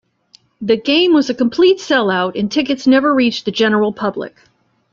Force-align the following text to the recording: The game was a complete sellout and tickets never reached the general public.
The 0.61 0.77
game 0.77 1.13
was 1.13 1.29
a 1.29 1.35
complete 1.35 1.77
sellout 1.77 2.33
and 2.35 2.51
tickets 2.51 2.87
never 2.87 3.13
reached 3.13 3.45
the 3.45 3.51
general 3.51 3.93
public. 3.93 4.35